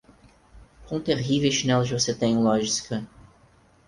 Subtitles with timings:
[0.87, 3.07] Quão terríveis chinelos você tem, Lojzka!